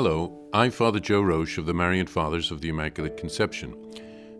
[0.00, 3.74] Hello, I'm Father Joe Roesch of the Marian Fathers of the Immaculate Conception.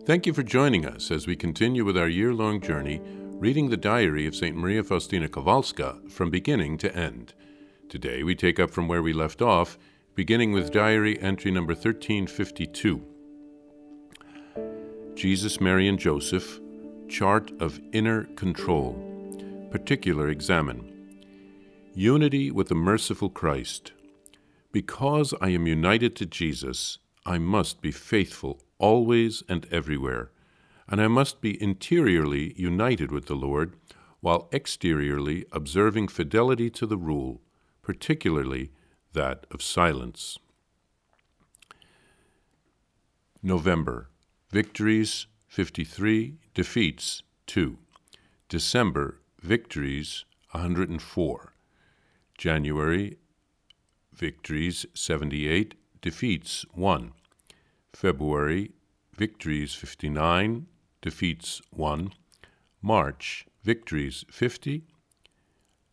[0.05, 3.75] Thank you for joining us as we continue with our year long journey reading the
[3.75, 4.55] diary of St.
[4.55, 7.33] Maria Faustina Kowalska from beginning to end.
[7.89, 9.77] Today we take up from where we left off,
[10.15, 13.03] beginning with diary entry number 1352.
[15.15, 16.61] Jesus, Mary, and Joseph,
[17.09, 18.93] Chart of Inner Control,
[19.71, 21.11] Particular Examen.
[21.95, 23.91] Unity with the Merciful Christ.
[24.71, 30.31] Because I am united to Jesus, I must be faithful always and everywhere,
[30.87, 33.75] and I must be interiorly united with the Lord,
[34.19, 37.41] while exteriorly observing fidelity to the rule,
[37.81, 38.71] particularly
[39.13, 40.37] that of silence.
[43.41, 44.09] November
[44.51, 47.77] Victories 53, defeats 2.
[48.49, 51.53] December Victories 104.
[52.37, 53.17] January
[54.13, 57.11] victories 78, defeats 1.
[57.93, 58.71] February,
[59.15, 60.67] victories 59,
[61.01, 62.11] defeats 1.
[62.81, 64.83] March, victories 50.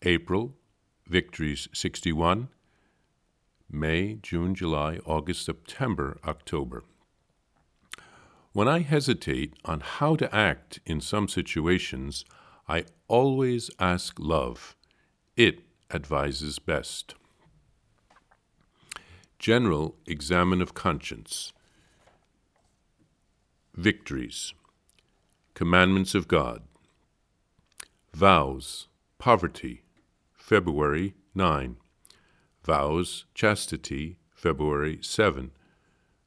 [0.03, 0.55] April,
[1.07, 2.49] victories 61.
[3.71, 6.85] May, June, July, August, September, October.
[8.53, 12.25] When I hesitate on how to act in some situations,
[12.69, 14.77] I always ask love.
[15.37, 15.61] It
[15.93, 17.15] advises best.
[19.39, 21.53] General Examen of Conscience.
[23.75, 24.55] Victories.
[25.55, 26.63] Commandments of God.
[28.15, 28.89] Vows.
[29.19, 29.83] Poverty.
[30.33, 31.77] February 9.
[32.65, 33.27] Vows.
[33.35, 34.17] Chastity.
[34.35, 35.51] February 7.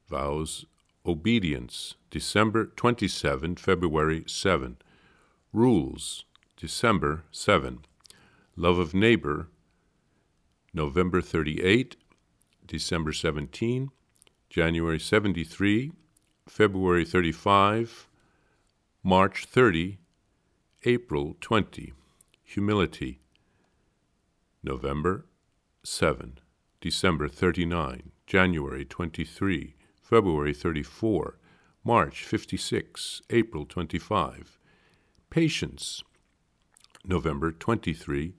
[0.08, 0.64] Vows.
[1.04, 1.94] Obedience.
[2.10, 3.56] December 27.
[3.56, 4.76] February 7.
[5.52, 6.24] Rules.
[6.56, 7.80] December 7.
[8.54, 9.48] Love of neighbor.
[10.72, 11.96] November 38
[12.70, 13.90] December 17,
[14.48, 15.90] January 73,
[16.46, 18.06] February 35,
[19.02, 19.98] March 30,
[20.84, 21.92] April 20.
[22.44, 23.18] Humility.
[24.62, 25.26] November
[25.82, 26.38] 7,
[26.80, 31.38] December 39, January 23, February 34,
[31.82, 34.60] March 56, April 25.
[35.28, 36.04] Patience.
[37.04, 38.34] November 23,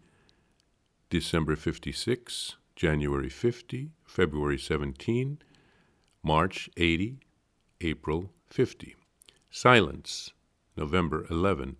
[1.09, 5.37] December 56, January 50, February 17,
[6.23, 7.19] March 80,
[7.81, 8.95] April 50.
[9.51, 10.31] Silence,
[10.75, 11.77] November 11,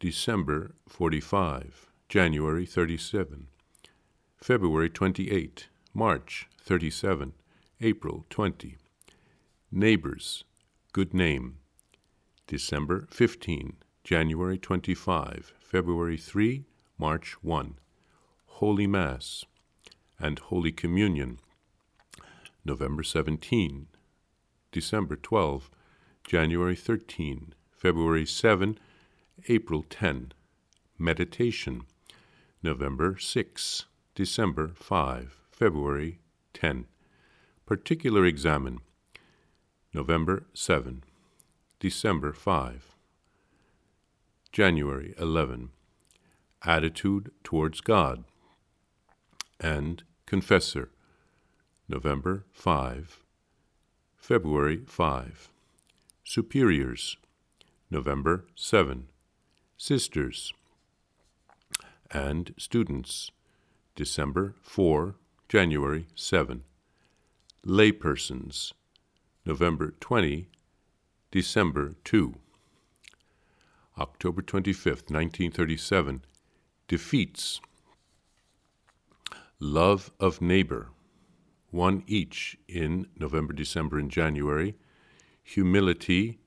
[0.00, 3.46] December 45, January 37,
[4.36, 7.34] February 28, March 37,
[7.80, 8.78] April 20.
[9.70, 10.42] Neighbors,
[10.92, 11.58] good name,
[12.48, 16.64] December 15, January 25, February 3,
[16.98, 17.78] March 1.
[18.46, 19.44] Holy Mass,
[20.20, 21.38] and Holy Communion,
[22.64, 23.86] November 17,
[24.72, 25.70] December 12,
[26.24, 28.78] January 13, February 7,
[29.48, 30.32] April 10,
[30.98, 31.82] Meditation,
[32.62, 33.84] November 6,
[34.14, 36.18] December 5, February
[36.52, 36.86] 10,
[37.64, 38.80] Particular Examen,
[39.94, 41.04] November 7,
[41.78, 42.96] December 5,
[44.50, 45.70] January 11,
[46.64, 48.24] Attitude towards God,
[49.60, 50.90] and Confessor,
[51.88, 53.20] November 5,
[54.14, 55.48] February 5.
[56.22, 57.16] Superiors,
[57.90, 59.08] November 7.
[59.78, 60.52] Sisters
[62.10, 63.30] and Students,
[63.96, 65.14] December 4,
[65.48, 66.62] January 7.
[67.66, 68.74] Laypersons,
[69.46, 70.50] November 20,
[71.30, 72.34] December 2.
[73.96, 76.22] October 25th, 1937.
[76.86, 77.62] Defeats
[79.60, 80.90] Love of Neighbor,
[81.70, 84.76] one each in November, December, and January.
[85.42, 86.38] Humility,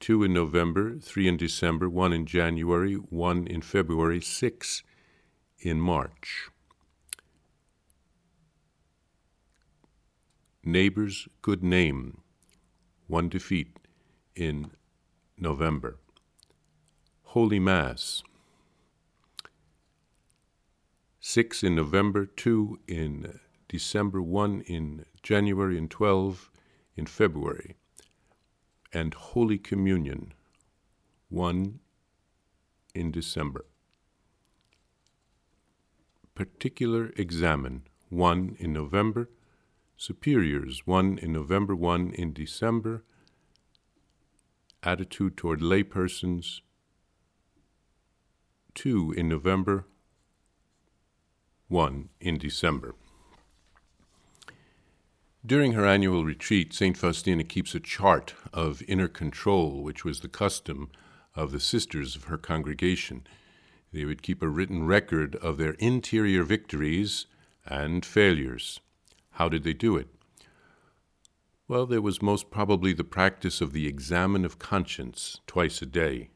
[0.00, 4.82] two in November, three in December, one in January, one in February, six
[5.60, 6.50] in March.
[10.62, 12.20] Neighbor's Good Name,
[13.06, 13.78] one defeat
[14.36, 14.72] in
[15.38, 15.96] November.
[17.22, 18.22] Holy Mass,
[21.34, 26.48] six in November, two in December, one in January, and 12
[26.94, 27.74] in February.
[28.92, 30.32] And Holy Communion,
[31.28, 31.80] one
[32.94, 33.64] in December.
[36.36, 39.28] Particular Examen, one in November.
[39.96, 43.02] Superiors, one in November, one in December.
[44.84, 46.60] Attitude toward laypersons,
[48.72, 49.86] two in November,
[51.68, 52.94] one in December.
[55.46, 56.96] During her annual retreat, St.
[56.96, 60.90] Faustina keeps a chart of inner control, which was the custom
[61.34, 63.26] of the sisters of her congregation.
[63.92, 67.26] They would keep a written record of their interior victories
[67.66, 68.80] and failures.
[69.32, 70.08] How did they do it?
[71.68, 76.30] Well, there was most probably the practice of the examen of conscience twice a day.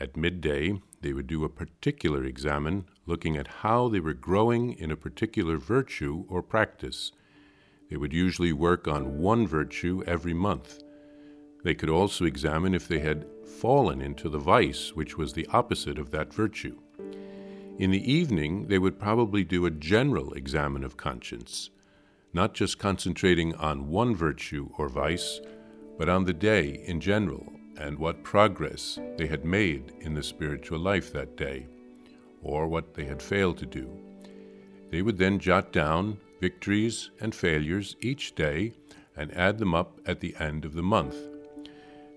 [0.00, 4.92] At midday, they would do a particular examen, looking at how they were growing in
[4.92, 7.10] a particular virtue or practice.
[7.90, 10.82] They would usually work on one virtue every month.
[11.64, 13.26] They could also examine if they had
[13.60, 16.78] fallen into the vice, which was the opposite of that virtue.
[17.78, 21.70] In the evening, they would probably do a general examen of conscience,
[22.32, 25.40] not just concentrating on one virtue or vice,
[25.98, 30.78] but on the day in general and what progress they had made in the spiritual
[30.78, 31.66] life that day,
[32.42, 33.88] or what they had failed to do.
[34.90, 38.72] They would then jot down victories and failures each day
[39.16, 41.16] and add them up at the end of the month.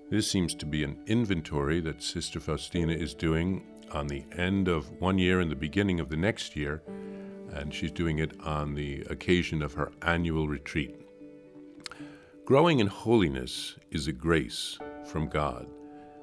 [0.10, 4.92] This seems to be an inventory that Sister Faustina is doing on the end of
[5.00, 6.82] one year and the beginning of the next year,
[7.54, 10.96] and she's doing it on the occasion of her annual retreat.
[12.46, 15.68] Growing in holiness is a grace from God,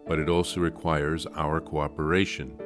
[0.06, 2.58] but it also requires our cooperation.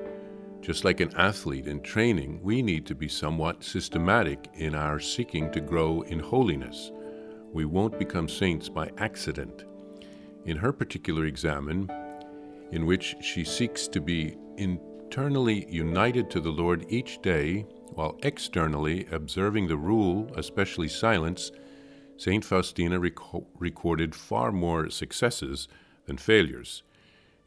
[0.61, 5.51] Just like an athlete in training, we need to be somewhat systematic in our seeking
[5.51, 6.93] to grow in holiness.
[7.53, 9.65] We won't become saints by accident.
[10.45, 11.91] In her particular examen,
[12.71, 19.07] in which she seeks to be internally united to the Lord each day, while externally
[19.13, 21.53] observing the rule, especially silence,
[22.17, 22.45] St.
[22.45, 23.19] Faustina rec-
[23.59, 25.69] recorded far more successes
[26.07, 26.83] than failures.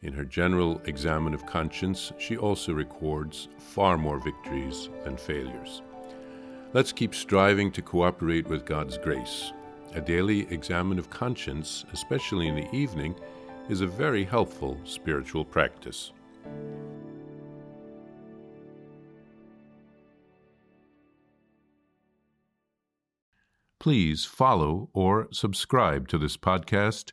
[0.02, 5.82] In her general examen of conscience, she also records far more victories than failures.
[6.72, 9.52] Let's keep striving to cooperate with God's grace.
[9.94, 13.14] A daily examen of conscience, especially in the evening,
[13.68, 16.12] is a very helpful spiritual practice.
[23.80, 27.12] Please follow or subscribe to this podcast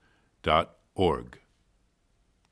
[0.43, 1.40] dot org.